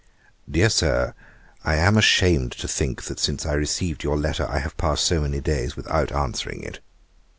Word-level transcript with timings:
]'DEAR 0.49 0.67
SIR, 0.67 1.13
'I 1.63 1.75
am 1.75 1.95
ashamed 1.95 2.53
to 2.53 2.67
think 2.67 3.03
that 3.03 3.19
since 3.19 3.45
I 3.45 3.53
received 3.53 4.03
your 4.03 4.17
letter 4.17 4.47
I 4.49 4.57
have 4.57 4.75
passed 4.75 5.03
so 5.03 5.21
many 5.21 5.41
days 5.41 5.75
without 5.75 6.11
answering 6.11 6.63
it. 6.63 6.79